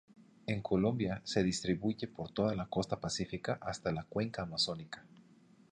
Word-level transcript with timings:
En 0.47 0.63
Colombia, 0.63 1.21
se 1.25 1.43
distribuye 1.43 2.07
por 2.07 2.31
toda 2.31 2.55
la 2.55 2.65
costa 2.65 2.99
pacífica 2.99 3.59
hasta 3.61 3.91
la 3.91 4.03
cuenca 4.03 4.41
amazónica. 4.41 5.05